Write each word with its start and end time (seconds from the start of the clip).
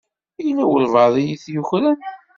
Yella 0.45 0.63
walebɛaḍ 0.71 1.15
i 1.17 1.23
yi-t-yukren. 1.27 1.97